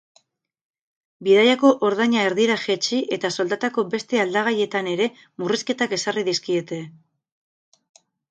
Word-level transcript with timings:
Bidaiako 1.25 1.69
ordaina 1.89 2.23
erdira 2.29 2.55
jaitsi 2.61 3.01
eta 3.17 3.31
soldatako 3.35 3.85
beste 3.93 4.21
aldagaietan 4.23 4.89
ere 4.95 5.07
murrizketak 5.43 5.95
ezarri 6.01 6.23
dizkiete. 6.31 6.81